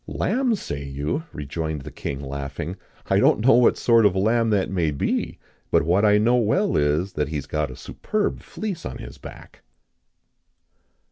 "Lamb, 0.07 0.55
say 0.55 0.83
you?" 0.83 1.25
rejoined 1.31 1.81
the 1.81 1.91
king, 1.91 2.19
laughing; 2.21 2.75
"I 3.05 3.19
don't 3.19 3.41
know 3.45 3.53
what 3.53 3.77
sort 3.77 4.03
of 4.03 4.15
a 4.15 4.17
lamb 4.17 4.49
that 4.49 4.67
may 4.71 4.89
be; 4.89 5.37
but 5.69 5.83
what 5.83 6.03
I 6.03 6.17
know 6.17 6.37
well 6.37 6.75
is, 6.75 7.13
that 7.13 7.27
he 7.29 7.35
has 7.35 7.45
got 7.45 7.69
a 7.69 7.75
superb 7.75 8.41
fleece 8.41 8.83
on 8.83 8.97
his 8.97 9.19
back." 9.19 9.61